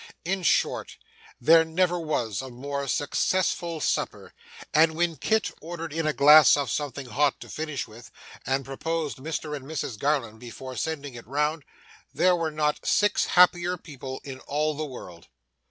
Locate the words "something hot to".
6.71-7.49